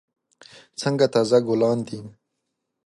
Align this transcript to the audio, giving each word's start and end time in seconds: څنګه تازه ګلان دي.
څنګه 0.81 1.05
تازه 1.13 1.37
ګلان 1.47 1.77
دي. 1.87 1.99